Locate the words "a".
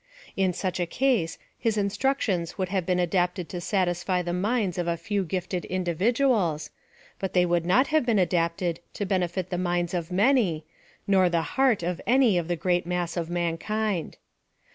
0.79-0.87, 4.87-4.97